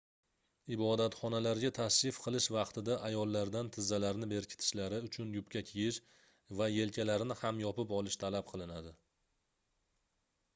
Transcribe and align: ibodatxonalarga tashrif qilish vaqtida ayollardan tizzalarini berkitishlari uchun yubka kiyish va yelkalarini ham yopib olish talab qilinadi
ibodatxonalarga 0.75 1.69
tashrif 1.79 2.17
qilish 2.23 2.47
vaqtida 2.55 2.95
ayollardan 3.09 3.69
tizzalarini 3.75 4.29
berkitishlari 4.31 5.03
uchun 5.09 5.35
yubka 5.39 5.63
kiyish 5.69 6.01
va 6.61 6.71
yelkalarini 6.77 7.39
ham 7.43 7.63
yopib 7.67 7.95
olish 8.01 8.19
talab 8.25 8.51
qilinadi 8.55 8.95